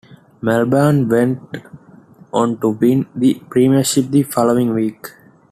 [0.41, 1.43] Melbourne went
[2.33, 5.05] on to win the premiership the following week.